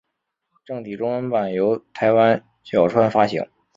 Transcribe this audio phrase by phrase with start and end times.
[0.65, 3.47] 正体中文版由台湾角川发行。